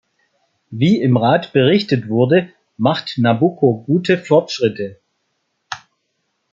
[0.71, 4.99] Wie im Rat berichtet wurde, macht Nabucco gute Forschritte.